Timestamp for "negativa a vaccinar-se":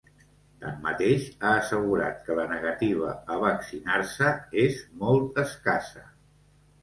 2.53-4.31